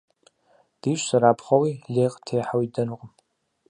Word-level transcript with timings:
Дищӏ 0.81 1.05
зэрапхъуэуи, 1.09 1.73
лей 1.93 2.09
къыттехьэуи 2.11 2.67
ддэнукъым! 2.69 3.11